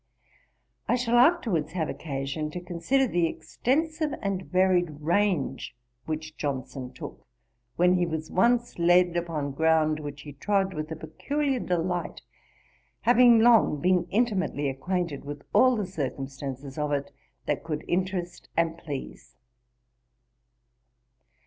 [0.87, 5.75] I shall afterwards have occasion to consider the extensive and varied range
[6.07, 7.27] which Johnson took,
[7.75, 12.21] when he was once led upon ground which he trod with a peculiar delight,
[13.01, 17.11] having long been intimately acquainted with all the circumstances of it
[17.45, 19.35] that could interest and please.